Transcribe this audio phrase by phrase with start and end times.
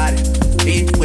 [0.00, 0.58] about it.
[0.60, 0.96] Keep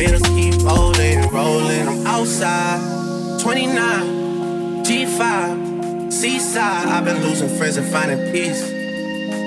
[0.63, 1.87] rolling, rolling.
[1.87, 6.87] I'm outside, 29, G5, seaside.
[6.87, 8.63] I've been losing friends and finding peace.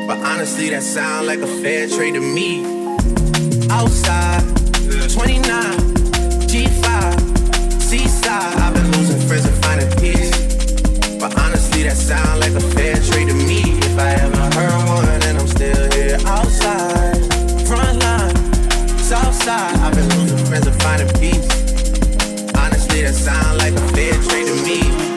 [0.07, 2.65] But honestly, that sound like a fair trade to me.
[3.71, 4.43] Outside,
[5.13, 5.43] 29,
[6.51, 8.57] G5, seaside.
[8.57, 10.31] I've been losing friends and finding peace.
[11.19, 13.61] But honestly, that sound like a fair trade to me.
[13.79, 16.98] If I ever heard one, and I'm still here outside,
[19.39, 19.77] south side.
[19.81, 21.49] I've been losing friends and finding peace.
[22.55, 25.08] Honestly, that sound like a fair trade to me.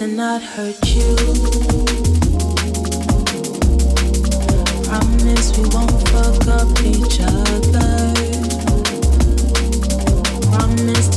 [0.00, 1.14] to not hurt you.
[4.84, 8.14] Promise we won't fuck up each other.
[10.50, 11.09] Promise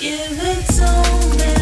[0.00, 1.57] Give it so many.